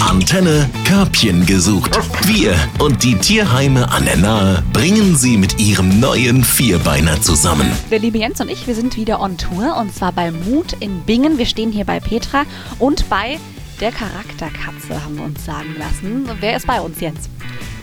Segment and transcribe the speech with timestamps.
[0.00, 1.98] Antenne Körbchen gesucht.
[2.26, 7.70] Wir und die Tierheime an der Nahe bringen sie mit ihrem neuen Vierbeiner zusammen.
[7.90, 11.00] Der liebe Jens und ich, wir sind wieder on Tour und zwar bei Mut in
[11.02, 11.38] Bingen.
[11.38, 12.44] Wir stehen hier bei Petra
[12.78, 13.38] und bei
[13.80, 16.28] der Charakterkatze, haben wir uns sagen lassen.
[16.40, 17.30] Wer ist bei uns, Jens?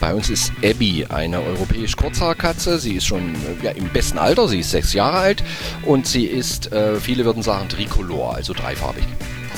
[0.00, 2.80] Bei uns ist Abby, eine europäisch Kurzhaarkatze.
[2.80, 5.44] Sie ist schon ja, im besten Alter, sie ist sechs Jahre alt
[5.84, 9.04] und sie ist, äh, viele würden sagen, tricolor, also dreifarbig.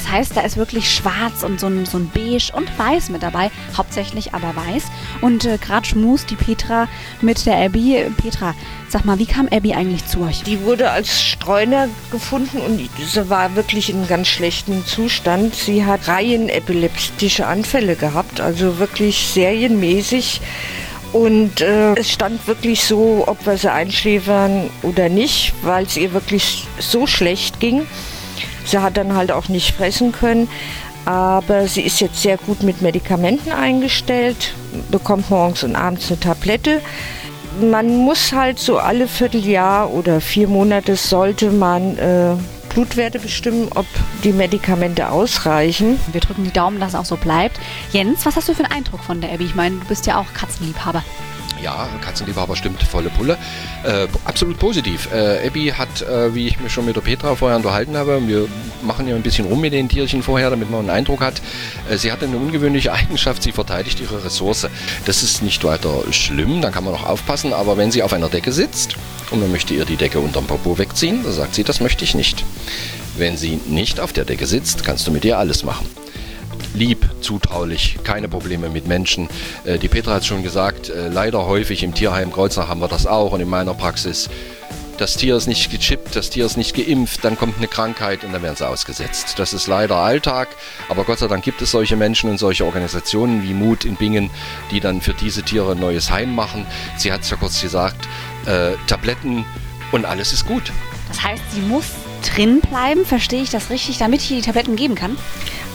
[0.04, 3.22] Das heißt, da ist wirklich schwarz und so ein, so ein beige und weiß mit
[3.22, 4.84] dabei, hauptsächlich aber weiß.
[5.22, 6.88] Und äh, gerade schmust die Petra
[7.22, 8.04] mit der Abby.
[8.20, 8.54] Petra,
[8.90, 10.42] sag mal, wie kam Abby eigentlich zu euch?
[10.42, 15.54] Die wurde als Streuner gefunden und sie war wirklich in ganz schlechten Zustand.
[15.54, 20.42] Sie hat Reihen epileptische Anfälle gehabt, also wirklich serienmäßig.
[21.14, 26.12] Und äh, es stand wirklich so, ob wir sie einschläfern oder nicht, weil es ihr
[26.12, 27.86] wirklich so schlecht ging.
[28.64, 30.48] Sie hat dann halt auch nicht fressen können.
[31.04, 34.54] Aber sie ist jetzt sehr gut mit Medikamenten eingestellt,
[34.90, 36.80] bekommt morgens und abends eine Tablette.
[37.60, 42.34] Man muss halt so alle Vierteljahr oder vier Monate sollte man äh,
[42.70, 43.86] Blutwerte bestimmen, ob
[44.24, 46.00] die Medikamente ausreichen.
[46.10, 47.60] Wir drücken die Daumen, dass es auch so bleibt.
[47.92, 49.44] Jens, was hast du für einen Eindruck von der Abby?
[49.44, 51.04] Ich meine, du bist ja auch Katzenliebhaber.
[51.64, 53.38] Ja, Katzenliebhaber stimmt, volle Pulle.
[53.84, 55.08] Äh, absolut positiv.
[55.10, 58.46] Äh, Abby hat, äh, wie ich mich schon mit der Petra vorher unterhalten habe, wir
[58.82, 61.40] machen ja ein bisschen rum mit den Tierchen vorher, damit man einen Eindruck hat.
[61.88, 64.66] Äh, sie hat eine ungewöhnliche Eigenschaft, sie verteidigt ihre Ressource.
[65.06, 68.28] Das ist nicht weiter schlimm, dann kann man noch aufpassen, aber wenn sie auf einer
[68.28, 68.96] Decke sitzt
[69.30, 72.14] und man möchte ihr die Decke unterm Popo wegziehen, dann sagt sie, das möchte ich
[72.14, 72.44] nicht.
[73.16, 75.86] Wenn sie nicht auf der Decke sitzt, kannst du mit ihr alles machen
[76.74, 79.28] lieb, zutraulich, keine Probleme mit Menschen.
[79.64, 82.88] Äh, die Petra hat es schon gesagt, äh, leider häufig im Tierheim Kreuznach haben wir
[82.88, 84.28] das auch und in meiner Praxis.
[84.96, 88.32] Das Tier ist nicht gechippt, das Tier ist nicht geimpft, dann kommt eine Krankheit und
[88.32, 89.34] dann werden sie ausgesetzt.
[89.38, 90.48] Das ist leider Alltag,
[90.88, 94.30] aber Gott sei Dank gibt es solche Menschen und solche Organisationen wie Mut in Bingen,
[94.70, 96.64] die dann für diese Tiere ein neues Heim machen.
[96.96, 98.08] Sie hat es ja kurz gesagt,
[98.46, 99.44] äh, Tabletten
[99.90, 100.72] und alles ist gut.
[101.08, 101.86] Das heißt, sie muss
[102.22, 105.16] drin bleiben, verstehe ich das richtig, damit ich ihr die Tabletten geben kann?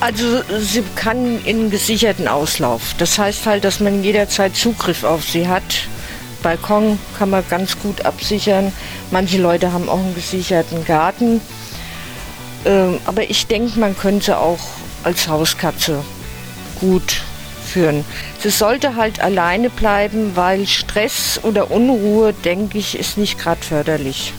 [0.02, 2.96] Also sie kann in gesicherten Auslauf.
[2.98, 5.88] Das heißt halt, dass man jederzeit Zugriff auf sie hat.
[6.42, 8.72] Balkon kann man ganz gut absichern.
[9.12, 11.42] Manche Leute haben auch einen gesicherten Garten.
[12.66, 14.60] Ähm, aber ich denke, man könnte auch
[15.04, 16.02] als Hauskatze
[16.80, 17.22] gut
[17.66, 18.06] führen.
[18.42, 24.34] Sie sollte halt alleine bleiben, weil Stress oder Unruhe, denke ich, ist nicht gerade förderlich.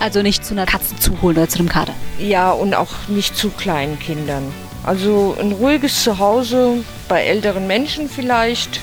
[0.00, 1.94] Also nicht zu einer Katze zuholen oder zu einem Kater.
[2.18, 4.52] Ja, und auch nicht zu kleinen Kindern.
[4.84, 8.80] Also ein ruhiges Zuhause bei älteren Menschen vielleicht,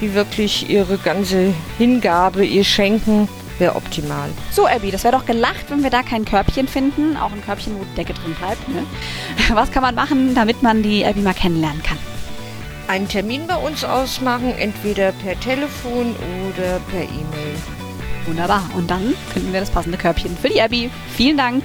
[0.00, 3.28] die wirklich ihre ganze Hingabe ihr schenken,
[3.58, 4.28] wäre optimal.
[4.50, 7.16] So, Abby, das wäre doch gelacht, wenn wir da kein Körbchen finden.
[7.16, 8.68] Auch ein Körbchen, wo die Decke drin bleibt.
[8.68, 8.84] Ne?
[9.54, 11.98] Was kann man machen, damit man die Abby mal kennenlernen kann?
[12.86, 16.14] Einen Termin bei uns ausmachen, entweder per Telefon
[16.48, 17.54] oder per E-Mail.
[18.26, 18.62] Wunderbar.
[18.76, 20.90] Und dann finden wir das passende Körbchen für die Abby.
[21.14, 21.64] Vielen Dank.